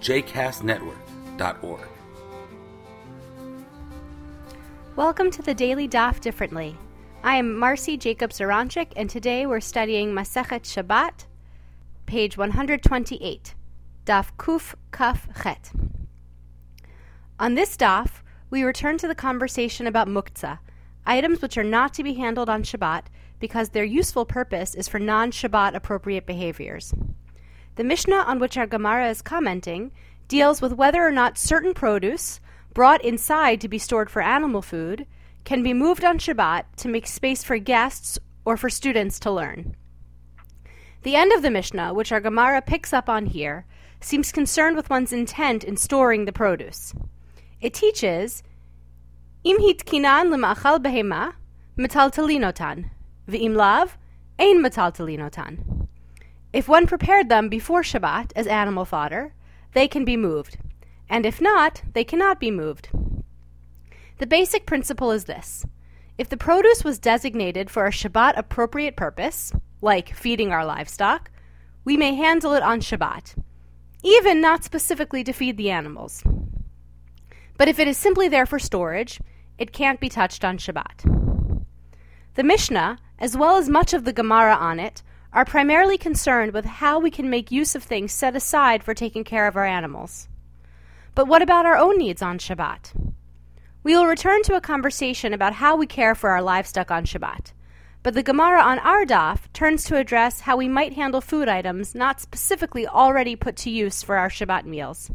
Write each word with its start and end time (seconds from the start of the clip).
jcastnetwork.org. 0.00 1.88
Welcome 4.96 5.30
to 5.30 5.42
the 5.42 5.54
Daily 5.54 5.88
Daf 5.88 6.20
Differently. 6.20 6.76
I 7.22 7.36
am 7.36 7.58
Marcy 7.58 7.98
Jacobs 7.98 8.38
Aronchik, 8.38 8.92
and 8.96 9.10
today 9.10 9.44
we're 9.44 9.60
studying 9.60 10.12
Masechet 10.12 10.62
Shabbat, 10.62 11.26
page 12.06 12.38
128, 12.38 13.54
Daf 14.06 14.30
Kuf 14.38 14.74
Kaf 14.90 15.28
Chet. 15.42 15.70
On 17.38 17.54
this 17.54 17.76
daf, 17.76 18.22
we 18.48 18.62
return 18.62 18.96
to 18.98 19.06
the 19.06 19.14
conversation 19.14 19.86
about 19.86 20.08
muktzah, 20.08 20.60
items 21.04 21.42
which 21.42 21.58
are 21.58 21.64
not 21.64 21.92
to 21.94 22.02
be 22.02 22.14
handled 22.14 22.48
on 22.48 22.62
Shabbat 22.62 23.04
because 23.38 23.70
their 23.70 23.84
useful 23.84 24.24
purpose 24.24 24.74
is 24.74 24.88
for 24.88 24.98
non 24.98 25.30
Shabbat 25.30 25.74
appropriate 25.74 26.26
behaviors. 26.26 26.94
The 27.76 27.84
Mishnah 27.84 28.24
on 28.26 28.38
which 28.38 28.56
our 28.56 28.66
Gemara 28.66 29.08
is 29.08 29.22
commenting 29.22 29.92
deals 30.28 30.60
with 30.60 30.72
whether 30.72 31.02
or 31.02 31.10
not 31.10 31.38
certain 31.38 31.74
produce, 31.74 32.40
brought 32.74 33.04
inside 33.04 33.60
to 33.60 33.68
be 33.68 33.78
stored 33.78 34.10
for 34.10 34.22
animal 34.22 34.62
food, 34.62 35.06
can 35.44 35.62
be 35.62 35.74
moved 35.74 36.04
on 36.04 36.18
Shabbat 36.18 36.64
to 36.76 36.88
make 36.88 37.06
space 37.06 37.42
for 37.42 37.58
guests 37.58 38.18
or 38.44 38.56
for 38.56 38.70
students 38.70 39.18
to 39.20 39.30
learn. 39.30 39.76
The 41.02 41.16
end 41.16 41.32
of 41.32 41.42
the 41.42 41.50
Mishnah, 41.50 41.94
which 41.94 42.12
our 42.12 42.20
Gemara 42.20 42.60
picks 42.62 42.92
up 42.92 43.08
on 43.08 43.26
here, 43.26 43.64
seems 44.00 44.32
concerned 44.32 44.76
with 44.76 44.90
one's 44.90 45.12
intent 45.12 45.64
in 45.64 45.76
storing 45.76 46.24
the 46.24 46.32
produce. 46.32 46.94
It 47.60 47.74
teaches, 47.74 48.42
Im 49.44 49.58
hitkinan 49.58 50.28
lemachal 50.28 50.78
behema, 50.78 51.34
metaltalinotan, 51.78 52.90
v'im 53.28 53.56
lav, 53.56 53.96
ein 54.38 54.62
metaltalinotan. 54.62 55.79
If 56.52 56.68
one 56.68 56.86
prepared 56.86 57.28
them 57.28 57.48
before 57.48 57.82
Shabbat 57.82 58.32
as 58.34 58.46
animal 58.46 58.84
fodder, 58.84 59.34
they 59.72 59.86
can 59.86 60.04
be 60.04 60.16
moved, 60.16 60.58
and 61.08 61.24
if 61.24 61.40
not, 61.40 61.82
they 61.92 62.02
cannot 62.02 62.40
be 62.40 62.50
moved. 62.50 62.88
The 64.18 64.26
basic 64.26 64.66
principle 64.66 65.12
is 65.12 65.24
this 65.24 65.64
if 66.18 66.28
the 66.28 66.36
produce 66.36 66.84
was 66.84 66.98
designated 66.98 67.70
for 67.70 67.86
a 67.86 67.90
Shabbat 67.90 68.34
appropriate 68.36 68.96
purpose, 68.96 69.52
like 69.80 70.14
feeding 70.14 70.50
our 70.52 70.66
livestock, 70.66 71.30
we 71.84 71.96
may 71.96 72.14
handle 72.14 72.52
it 72.54 72.62
on 72.62 72.80
Shabbat, 72.80 73.36
even 74.02 74.40
not 74.40 74.64
specifically 74.64 75.24
to 75.24 75.32
feed 75.32 75.56
the 75.56 75.70
animals. 75.70 76.22
But 77.56 77.68
if 77.68 77.78
it 77.78 77.88
is 77.88 77.96
simply 77.96 78.28
there 78.28 78.44
for 78.44 78.58
storage, 78.58 79.20
it 79.56 79.72
can't 79.72 80.00
be 80.00 80.08
touched 80.08 80.44
on 80.44 80.58
Shabbat. 80.58 81.64
The 82.34 82.42
Mishnah, 82.42 82.98
as 83.18 83.36
well 83.36 83.56
as 83.56 83.68
much 83.68 83.94
of 83.94 84.04
the 84.04 84.12
Gemara 84.12 84.54
on 84.54 84.80
it, 84.80 85.02
are 85.32 85.44
primarily 85.44 85.96
concerned 85.96 86.52
with 86.52 86.64
how 86.64 86.98
we 86.98 87.10
can 87.10 87.30
make 87.30 87.52
use 87.52 87.74
of 87.74 87.82
things 87.82 88.12
set 88.12 88.34
aside 88.34 88.82
for 88.82 88.94
taking 88.94 89.22
care 89.22 89.46
of 89.46 89.56
our 89.56 89.64
animals. 89.64 90.28
But 91.14 91.28
what 91.28 91.42
about 91.42 91.66
our 91.66 91.76
own 91.76 91.98
needs 91.98 92.22
on 92.22 92.38
Shabbat? 92.38 93.14
We 93.82 93.94
will 93.94 94.06
return 94.06 94.42
to 94.44 94.56
a 94.56 94.60
conversation 94.60 95.32
about 95.32 95.54
how 95.54 95.76
we 95.76 95.86
care 95.86 96.14
for 96.14 96.30
our 96.30 96.42
livestock 96.42 96.90
on 96.90 97.04
Shabbat. 97.04 97.52
But 98.02 98.14
the 98.14 98.22
Gemara 98.22 98.60
on 98.62 98.78
our 98.80 99.04
daf 99.04 99.40
turns 99.52 99.84
to 99.84 99.96
address 99.96 100.40
how 100.40 100.56
we 100.56 100.68
might 100.68 100.94
handle 100.94 101.20
food 101.20 101.48
items 101.48 101.94
not 101.94 102.20
specifically 102.20 102.86
already 102.86 103.36
put 103.36 103.56
to 103.56 103.70
use 103.70 104.02
for 104.02 104.16
our 104.16 104.30
Shabbat 104.30 104.64
meals. 104.64 105.10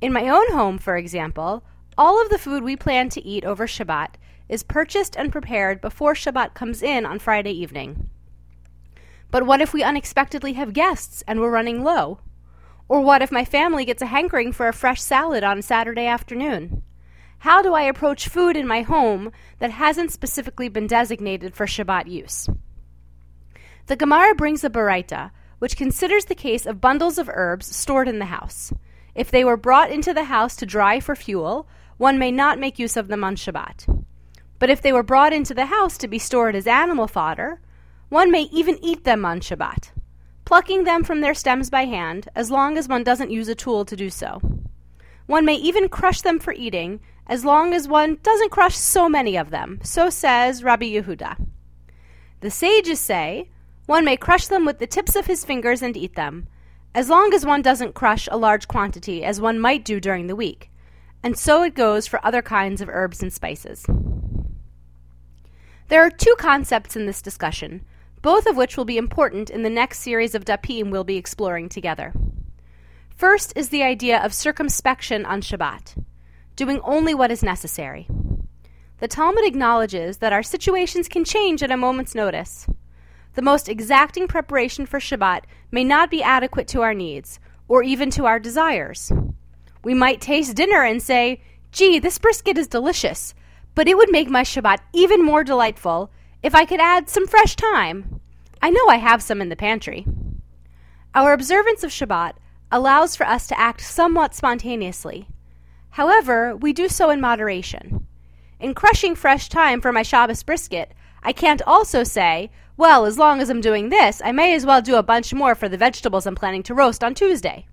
In 0.00 0.12
my 0.12 0.28
own 0.28 0.50
home, 0.52 0.78
for 0.78 0.96
example, 0.96 1.64
all 1.98 2.20
of 2.22 2.30
the 2.30 2.38
food 2.38 2.62
we 2.62 2.76
plan 2.76 3.08
to 3.10 3.24
eat 3.24 3.44
over 3.44 3.66
Shabbat 3.66 4.14
is 4.48 4.62
purchased 4.62 5.16
and 5.16 5.30
prepared 5.30 5.80
before 5.80 6.14
Shabbat 6.14 6.54
comes 6.54 6.82
in 6.82 7.04
on 7.04 7.18
Friday 7.18 7.52
evening. 7.52 8.08
But 9.32 9.46
what 9.46 9.62
if 9.62 9.72
we 9.72 9.82
unexpectedly 9.82 10.52
have 10.52 10.74
guests 10.74 11.24
and 11.26 11.40
we're 11.40 11.50
running 11.50 11.82
low? 11.82 12.20
Or 12.86 13.00
what 13.00 13.22
if 13.22 13.32
my 13.32 13.46
family 13.46 13.86
gets 13.86 14.02
a 14.02 14.06
hankering 14.06 14.52
for 14.52 14.68
a 14.68 14.74
fresh 14.74 15.00
salad 15.00 15.42
on 15.42 15.62
Saturday 15.62 16.06
afternoon? 16.06 16.82
How 17.38 17.62
do 17.62 17.72
I 17.72 17.82
approach 17.82 18.28
food 18.28 18.56
in 18.56 18.68
my 18.68 18.82
home 18.82 19.32
that 19.58 19.70
hasn't 19.70 20.12
specifically 20.12 20.68
been 20.68 20.86
designated 20.86 21.56
for 21.56 21.66
Shabbat 21.66 22.08
use? 22.08 22.46
The 23.86 23.96
Gemara 23.96 24.34
brings 24.34 24.64
a 24.64 24.70
Baraita, 24.70 25.30
which 25.58 25.78
considers 25.78 26.26
the 26.26 26.34
case 26.34 26.66
of 26.66 26.82
bundles 26.82 27.16
of 27.16 27.30
herbs 27.32 27.74
stored 27.74 28.08
in 28.08 28.18
the 28.18 28.26
house. 28.26 28.70
If 29.14 29.30
they 29.30 29.44
were 29.44 29.56
brought 29.56 29.90
into 29.90 30.12
the 30.12 30.24
house 30.24 30.56
to 30.56 30.66
dry 30.66 31.00
for 31.00 31.16
fuel, 31.16 31.66
one 31.96 32.18
may 32.18 32.30
not 32.30 32.58
make 32.58 32.78
use 32.78 32.98
of 32.98 33.08
them 33.08 33.24
on 33.24 33.36
Shabbat. 33.36 34.04
But 34.58 34.68
if 34.68 34.82
they 34.82 34.92
were 34.92 35.02
brought 35.02 35.32
into 35.32 35.54
the 35.54 35.66
house 35.66 35.96
to 35.98 36.06
be 36.06 36.18
stored 36.18 36.54
as 36.54 36.66
animal 36.66 37.08
fodder, 37.08 37.60
one 38.12 38.30
may 38.30 38.42
even 38.52 38.78
eat 38.84 39.04
them 39.04 39.24
on 39.24 39.40
Shabbat, 39.40 39.90
plucking 40.44 40.84
them 40.84 41.02
from 41.02 41.22
their 41.22 41.32
stems 41.32 41.70
by 41.70 41.86
hand, 41.86 42.28
as 42.34 42.50
long 42.50 42.76
as 42.76 42.86
one 42.86 43.02
doesn't 43.02 43.30
use 43.30 43.48
a 43.48 43.54
tool 43.54 43.86
to 43.86 43.96
do 43.96 44.10
so. 44.10 44.38
One 45.24 45.46
may 45.46 45.54
even 45.54 45.88
crush 45.88 46.20
them 46.20 46.38
for 46.38 46.52
eating, 46.52 47.00
as 47.26 47.42
long 47.42 47.72
as 47.72 47.88
one 47.88 48.18
doesn't 48.22 48.50
crush 48.50 48.76
so 48.76 49.08
many 49.08 49.38
of 49.38 49.48
them. 49.48 49.80
So 49.82 50.10
says 50.10 50.62
Rabbi 50.62 50.90
Yehuda. 50.90 51.42
The 52.40 52.50
sages 52.50 53.00
say 53.00 53.48
one 53.86 54.04
may 54.04 54.18
crush 54.18 54.46
them 54.46 54.66
with 54.66 54.78
the 54.78 54.86
tips 54.86 55.16
of 55.16 55.24
his 55.24 55.46
fingers 55.46 55.80
and 55.80 55.96
eat 55.96 56.14
them, 56.14 56.48
as 56.94 57.08
long 57.08 57.32
as 57.32 57.46
one 57.46 57.62
doesn't 57.62 57.94
crush 57.94 58.28
a 58.30 58.36
large 58.36 58.68
quantity, 58.68 59.24
as 59.24 59.40
one 59.40 59.58
might 59.58 59.86
do 59.86 59.98
during 60.00 60.26
the 60.26 60.36
week. 60.36 60.70
And 61.22 61.38
so 61.38 61.62
it 61.62 61.74
goes 61.74 62.06
for 62.06 62.22
other 62.22 62.42
kinds 62.42 62.82
of 62.82 62.90
herbs 62.90 63.22
and 63.22 63.32
spices. 63.32 63.86
There 65.88 66.02
are 66.02 66.10
two 66.10 66.34
concepts 66.38 66.94
in 66.94 67.06
this 67.06 67.22
discussion 67.22 67.86
both 68.22 68.46
of 68.46 68.56
which 68.56 68.76
will 68.76 68.84
be 68.84 68.96
important 68.96 69.50
in 69.50 69.62
the 69.62 69.70
next 69.70 69.98
series 69.98 70.34
of 70.34 70.44
dapim 70.44 70.90
we'll 70.90 71.04
be 71.04 71.16
exploring 71.16 71.68
together. 71.68 72.12
First 73.14 73.52
is 73.56 73.68
the 73.68 73.82
idea 73.82 74.22
of 74.22 74.32
circumspection 74.32 75.26
on 75.26 75.42
Shabbat, 75.42 76.02
doing 76.56 76.80
only 76.82 77.14
what 77.14 77.30
is 77.30 77.42
necessary. 77.42 78.08
The 78.98 79.08
Talmud 79.08 79.44
acknowledges 79.44 80.18
that 80.18 80.32
our 80.32 80.42
situations 80.44 81.08
can 81.08 81.24
change 81.24 81.62
at 81.62 81.72
a 81.72 81.76
moment's 81.76 82.14
notice. 82.14 82.66
The 83.34 83.42
most 83.42 83.68
exacting 83.68 84.28
preparation 84.28 84.86
for 84.86 85.00
Shabbat 85.00 85.42
may 85.72 85.82
not 85.82 86.10
be 86.10 86.22
adequate 86.22 86.68
to 86.68 86.82
our 86.82 86.94
needs, 86.94 87.40
or 87.66 87.82
even 87.82 88.10
to 88.10 88.26
our 88.26 88.38
desires. 88.38 89.10
We 89.82 89.94
might 89.94 90.20
taste 90.20 90.54
dinner 90.54 90.84
and 90.84 91.02
say, 91.02 91.40
gee, 91.72 91.98
this 91.98 92.18
brisket 92.18 92.58
is 92.58 92.68
delicious, 92.68 93.34
but 93.74 93.88
it 93.88 93.96
would 93.96 94.10
make 94.10 94.28
my 94.28 94.42
Shabbat 94.42 94.78
even 94.92 95.24
more 95.24 95.42
delightful 95.42 96.10
if 96.42 96.54
I 96.54 96.64
could 96.64 96.80
add 96.80 97.08
some 97.08 97.26
fresh 97.26 97.54
thyme. 97.54 98.20
I 98.60 98.70
know 98.70 98.86
I 98.88 98.96
have 98.96 99.22
some 99.22 99.40
in 99.40 99.48
the 99.48 99.56
pantry. 99.56 100.06
Our 101.14 101.32
observance 101.32 101.84
of 101.84 101.90
Shabbat 101.90 102.34
allows 102.70 103.16
for 103.16 103.26
us 103.26 103.46
to 103.48 103.58
act 103.58 103.80
somewhat 103.82 104.34
spontaneously. 104.34 105.28
However, 105.90 106.56
we 106.56 106.72
do 106.72 106.88
so 106.88 107.10
in 107.10 107.20
moderation. 107.20 108.06
In 108.58 108.74
crushing 108.74 109.14
fresh 109.14 109.48
thyme 109.48 109.80
for 109.80 109.92
my 109.92 110.02
Shabbos 110.02 110.42
brisket, 110.42 110.94
I 111.22 111.32
can't 111.32 111.62
also 111.62 112.02
say, 112.02 112.50
well, 112.76 113.04
as 113.04 113.18
long 113.18 113.40
as 113.40 113.50
I'm 113.50 113.60
doing 113.60 113.90
this, 113.90 114.22
I 114.24 114.32
may 114.32 114.54
as 114.54 114.64
well 114.64 114.80
do 114.80 114.96
a 114.96 115.02
bunch 115.02 115.34
more 115.34 115.54
for 115.54 115.68
the 115.68 115.76
vegetables 115.76 116.26
I'm 116.26 116.34
planning 116.34 116.62
to 116.64 116.74
roast 116.74 117.04
on 117.04 117.14
Tuesday. 117.14 117.66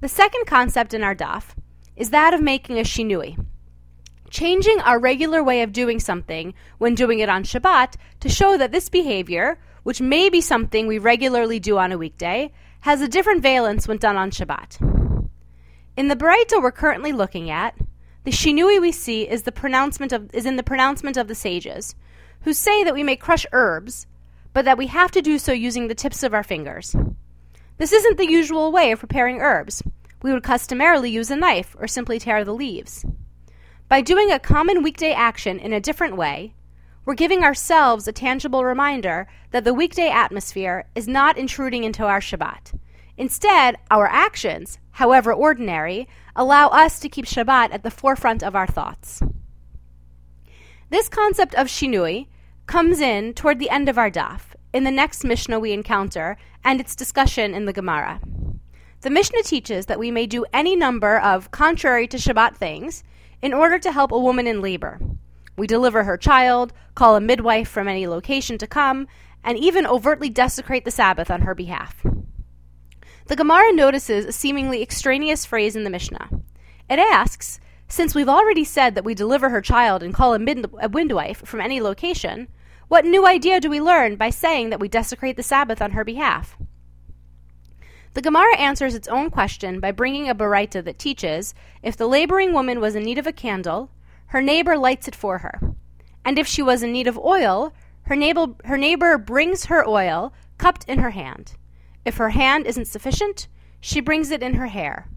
The 0.00 0.08
second 0.08 0.46
concept 0.46 0.94
in 0.94 1.02
our 1.02 1.14
daf 1.14 1.54
is 1.96 2.10
that 2.10 2.32
of 2.32 2.40
making 2.40 2.78
a 2.78 2.82
shinui, 2.82 3.44
changing 4.32 4.80
our 4.80 4.98
regular 4.98 5.44
way 5.44 5.62
of 5.62 5.72
doing 5.72 6.00
something 6.00 6.54
when 6.78 6.94
doing 6.94 7.20
it 7.20 7.28
on 7.28 7.44
Shabbat 7.44 7.96
to 8.20 8.28
show 8.30 8.56
that 8.56 8.72
this 8.72 8.88
behavior, 8.88 9.58
which 9.82 10.00
may 10.00 10.30
be 10.30 10.40
something 10.40 10.86
we 10.86 10.98
regularly 10.98 11.60
do 11.60 11.76
on 11.76 11.92
a 11.92 11.98
weekday, 11.98 12.50
has 12.80 13.02
a 13.02 13.08
different 13.08 13.42
valence 13.42 13.86
when 13.86 13.98
done 13.98 14.16
on 14.16 14.30
Shabbat. 14.30 15.28
In 15.98 16.08
the 16.08 16.16
Baraita 16.16 16.62
we're 16.62 16.72
currently 16.72 17.12
looking 17.12 17.50
at, 17.50 17.76
the 18.24 18.30
shinui 18.30 18.80
we 18.80 18.90
see 18.90 19.28
is 19.28 19.42
the 19.42 19.52
pronouncement 19.52 20.12
of 20.12 20.30
is 20.32 20.46
in 20.46 20.56
the 20.56 20.62
pronouncement 20.62 21.18
of 21.18 21.28
the 21.28 21.34
sages, 21.34 21.94
who 22.40 22.54
say 22.54 22.82
that 22.84 22.94
we 22.94 23.02
may 23.02 23.16
crush 23.16 23.44
herbs, 23.52 24.06
but 24.54 24.64
that 24.64 24.78
we 24.78 24.86
have 24.86 25.10
to 25.10 25.20
do 25.20 25.38
so 25.38 25.52
using 25.52 25.88
the 25.88 25.94
tips 25.94 26.22
of 26.22 26.32
our 26.32 26.42
fingers. 26.42 26.96
This 27.76 27.92
isn't 27.92 28.16
the 28.16 28.30
usual 28.30 28.72
way 28.72 28.92
of 28.92 29.00
preparing 29.00 29.40
herbs. 29.40 29.82
We 30.22 30.32
would 30.32 30.42
customarily 30.42 31.10
use 31.10 31.30
a 31.30 31.36
knife 31.36 31.76
or 31.78 31.86
simply 31.86 32.18
tear 32.18 32.44
the 32.44 32.54
leaves. 32.54 33.04
By 33.92 34.00
doing 34.00 34.32
a 34.32 34.38
common 34.38 34.82
weekday 34.82 35.12
action 35.12 35.58
in 35.58 35.74
a 35.74 35.78
different 35.78 36.16
way, 36.16 36.54
we're 37.04 37.12
giving 37.12 37.44
ourselves 37.44 38.08
a 38.08 38.12
tangible 38.12 38.64
reminder 38.64 39.28
that 39.50 39.64
the 39.64 39.74
weekday 39.74 40.08
atmosphere 40.08 40.86
is 40.94 41.06
not 41.06 41.36
intruding 41.36 41.84
into 41.84 42.06
our 42.06 42.20
Shabbat. 42.20 42.72
Instead, 43.18 43.76
our 43.90 44.06
actions, 44.06 44.78
however 44.92 45.30
ordinary, 45.30 46.08
allow 46.34 46.68
us 46.68 47.00
to 47.00 47.10
keep 47.10 47.26
Shabbat 47.26 47.70
at 47.70 47.82
the 47.82 47.90
forefront 47.90 48.42
of 48.42 48.56
our 48.56 48.66
thoughts. 48.66 49.20
This 50.88 51.10
concept 51.10 51.54
of 51.56 51.66
shinui 51.66 52.28
comes 52.66 52.98
in 52.98 53.34
toward 53.34 53.58
the 53.58 53.68
end 53.68 53.90
of 53.90 53.98
our 53.98 54.10
daf, 54.10 54.54
in 54.72 54.84
the 54.84 54.90
next 54.90 55.22
Mishnah 55.22 55.60
we 55.60 55.74
encounter, 55.74 56.38
and 56.64 56.80
its 56.80 56.96
discussion 56.96 57.52
in 57.52 57.66
the 57.66 57.74
Gemara. 57.74 58.22
The 59.02 59.10
Mishnah 59.10 59.42
teaches 59.42 59.84
that 59.84 59.98
we 59.98 60.10
may 60.10 60.26
do 60.26 60.46
any 60.54 60.76
number 60.76 61.18
of 61.18 61.50
contrary 61.50 62.06
to 62.06 62.16
Shabbat 62.16 62.56
things 62.56 63.04
in 63.42 63.52
order 63.52 63.78
to 63.78 63.92
help 63.92 64.12
a 64.12 64.18
woman 64.18 64.46
in 64.46 64.62
labor. 64.62 65.00
We 65.56 65.66
deliver 65.66 66.04
her 66.04 66.16
child, 66.16 66.72
call 66.94 67.16
a 67.16 67.20
midwife 67.20 67.68
from 67.68 67.88
any 67.88 68.06
location 68.06 68.56
to 68.58 68.66
come, 68.66 69.06
and 69.44 69.58
even 69.58 69.86
overtly 69.86 70.30
desecrate 70.30 70.84
the 70.84 70.90
Sabbath 70.90 71.30
on 71.30 71.42
her 71.42 71.54
behalf. 71.54 72.02
The 73.26 73.36
Gemara 73.36 73.72
notices 73.72 74.24
a 74.24 74.32
seemingly 74.32 74.82
extraneous 74.82 75.44
phrase 75.44 75.76
in 75.76 75.84
the 75.84 75.90
Mishnah. 75.90 76.28
It 76.88 76.98
asks, 76.98 77.60
since 77.88 78.14
we've 78.14 78.28
already 78.28 78.64
said 78.64 78.94
that 78.94 79.04
we 79.04 79.14
deliver 79.14 79.50
her 79.50 79.60
child 79.60 80.02
and 80.02 80.14
call 80.14 80.32
a, 80.34 80.38
mid- 80.38 80.70
a 80.80 80.88
midwife 80.88 81.44
from 81.44 81.60
any 81.60 81.80
location, 81.80 82.48
what 82.88 83.04
new 83.04 83.26
idea 83.26 83.60
do 83.60 83.68
we 83.68 83.80
learn 83.80 84.16
by 84.16 84.30
saying 84.30 84.70
that 84.70 84.80
we 84.80 84.88
desecrate 84.88 85.36
the 85.36 85.42
Sabbath 85.42 85.82
on 85.82 85.92
her 85.92 86.04
behalf? 86.04 86.56
The 88.14 88.22
Gemara 88.22 88.56
answers 88.58 88.94
its 88.94 89.08
own 89.08 89.30
question 89.30 89.80
by 89.80 89.90
bringing 89.90 90.28
a 90.28 90.34
baraita 90.34 90.84
that 90.84 90.98
teaches 90.98 91.54
if 91.82 91.96
the 91.96 92.06
laboring 92.06 92.52
woman 92.52 92.80
was 92.80 92.94
in 92.94 93.04
need 93.04 93.18
of 93.18 93.26
a 93.26 93.32
candle, 93.32 93.90
her 94.26 94.42
neighbor 94.42 94.76
lights 94.76 95.08
it 95.08 95.14
for 95.14 95.38
her. 95.38 95.60
And 96.24 96.38
if 96.38 96.46
she 96.46 96.62
was 96.62 96.82
in 96.82 96.92
need 96.92 97.06
of 97.06 97.18
oil, 97.18 97.72
her 98.02 98.16
neighbor, 98.16 98.48
her 98.64 98.76
neighbor 98.76 99.16
brings 99.16 99.66
her 99.66 99.86
oil, 99.86 100.34
cupped 100.58 100.84
in 100.88 100.98
her 100.98 101.10
hand. 101.10 101.56
If 102.04 102.18
her 102.18 102.30
hand 102.30 102.66
isn't 102.66 102.86
sufficient, 102.86 103.48
she 103.80 104.00
brings 104.00 104.30
it 104.30 104.42
in 104.42 104.54
her 104.54 104.66
hair. 104.66 105.08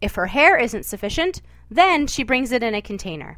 If 0.00 0.14
her 0.14 0.26
hair 0.26 0.56
isn't 0.56 0.84
sufficient, 0.84 1.42
then 1.70 2.06
she 2.06 2.22
brings 2.22 2.52
it 2.52 2.62
in 2.62 2.74
a 2.74 2.82
container. 2.82 3.34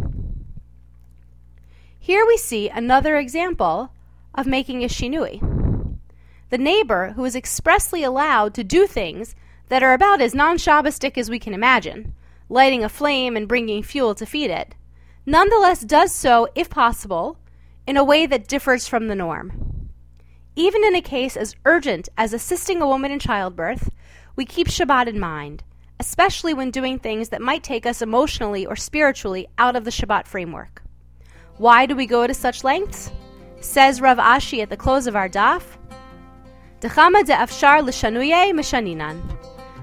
Here 1.98 2.26
we 2.26 2.36
see 2.36 2.68
another 2.68 3.16
example 3.16 3.92
of 4.34 4.46
making 4.46 4.84
a 4.84 4.88
shinui. 4.88 5.42
The 6.50 6.58
neighbor 6.58 7.12
who 7.14 7.24
is 7.24 7.36
expressly 7.36 8.02
allowed 8.02 8.54
to 8.54 8.64
do 8.64 8.86
things 8.86 9.34
that 9.68 9.82
are 9.82 9.92
about 9.92 10.20
as 10.20 10.34
non 10.34 10.56
Shabbistic 10.56 11.18
as 11.18 11.28
we 11.28 11.38
can 11.38 11.52
imagine, 11.52 12.14
lighting 12.48 12.82
a 12.82 12.88
flame 12.88 13.36
and 13.36 13.46
bringing 13.46 13.82
fuel 13.82 14.14
to 14.14 14.24
feed 14.24 14.50
it, 14.50 14.74
nonetheless 15.26 15.80
does 15.80 16.12
so, 16.12 16.48
if 16.54 16.70
possible, 16.70 17.36
in 17.86 17.96
a 17.96 18.04
way 18.04 18.26
that 18.26 18.48
differs 18.48 18.88
from 18.88 19.08
the 19.08 19.14
norm. 19.14 19.90
Even 20.56 20.84
in 20.84 20.94
a 20.94 21.02
case 21.02 21.36
as 21.36 21.54
urgent 21.64 22.08
as 22.16 22.32
assisting 22.32 22.80
a 22.82 22.86
woman 22.86 23.12
in 23.12 23.18
childbirth, 23.18 23.90
we 24.34 24.44
keep 24.44 24.68
Shabbat 24.68 25.06
in 25.06 25.20
mind, 25.20 25.62
especially 26.00 26.54
when 26.54 26.70
doing 26.70 26.98
things 26.98 27.28
that 27.28 27.42
might 27.42 27.62
take 27.62 27.86
us 27.86 28.02
emotionally 28.02 28.64
or 28.64 28.74
spiritually 28.74 29.48
out 29.58 29.76
of 29.76 29.84
the 29.84 29.90
Shabbat 29.90 30.26
framework. 30.26 30.82
Why 31.58 31.86
do 31.86 31.94
we 31.94 32.06
go 32.06 32.26
to 32.26 32.34
such 32.34 32.64
lengths? 32.64 33.10
Says 33.60 34.00
Rav 34.00 34.18
Ashi 34.18 34.62
at 34.62 34.70
the 34.70 34.76
close 34.76 35.06
of 35.06 35.16
our 35.16 35.28
daf, 35.28 35.62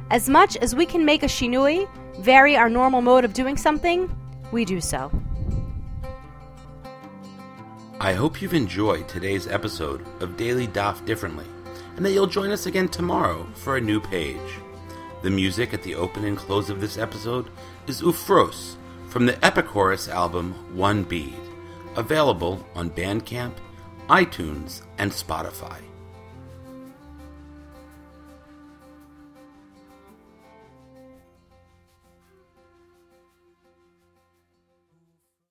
As 0.09 0.29
much 0.29 0.55
as 0.57 0.73
we 0.73 0.85
can 0.85 1.03
make 1.03 1.23
a 1.23 1.27
shinui, 1.27 1.89
vary 2.19 2.55
our 2.55 2.69
normal 2.69 3.01
mode 3.01 3.25
of 3.25 3.33
doing 3.33 3.57
something, 3.57 4.09
we 4.53 4.63
do 4.63 4.79
so. 4.79 5.11
I 7.99 8.13
hope 8.13 8.41
you've 8.41 8.53
enjoyed 8.53 9.09
today's 9.09 9.45
episode 9.45 10.05
of 10.21 10.37
Daily 10.37 10.67
Daf 10.67 11.05
Differently, 11.05 11.47
and 11.97 12.05
that 12.05 12.11
you'll 12.11 12.27
join 12.27 12.51
us 12.51 12.65
again 12.65 12.87
tomorrow 12.87 13.45
for 13.55 13.75
a 13.75 13.81
new 13.81 13.99
page. 13.99 14.39
The 15.21 15.29
music 15.29 15.73
at 15.73 15.83
the 15.83 15.95
open 15.95 16.23
and 16.23 16.37
close 16.37 16.69
of 16.69 16.79
this 16.79 16.97
episode 16.97 17.49
is 17.87 18.01
Ufros 18.01 18.75
from 19.09 19.25
the 19.25 19.33
Epichorus 19.33 20.07
album 20.07 20.53
One 20.73 21.03
Bead, 21.03 21.35
available 21.97 22.65
on 22.73 22.89
Bandcamp, 22.89 23.55
iTunes, 24.07 24.81
and 24.97 25.11
Spotify. 25.11 25.81